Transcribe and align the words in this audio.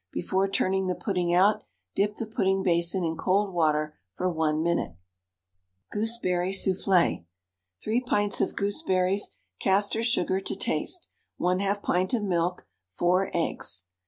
Before 0.11 0.47
turning 0.47 0.87
the 0.87 0.95
pudding 0.95 1.31
out, 1.31 1.63
dip 1.93 2.15
the 2.15 2.25
pudding 2.25 2.63
basin 2.63 3.03
in 3.03 3.15
cold 3.15 3.53
water 3.53 3.99
for 4.15 4.27
1 4.31 4.63
minute. 4.63 4.95
GOOSEBERRY 5.91 6.53
SOUFFLÉ. 6.53 7.25
3 7.83 8.01
pints 8.01 8.41
of 8.41 8.55
gooseberries, 8.55 9.29
castor 9.59 10.01
sugar 10.01 10.39
to 10.39 10.55
taste, 10.55 11.07
1/2 11.39 11.83
pint 11.83 12.15
of 12.15 12.23
milk, 12.23 12.65
4 12.89 13.29
eggs. 13.35 13.83